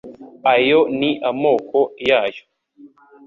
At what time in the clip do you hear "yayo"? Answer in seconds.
2.07-2.43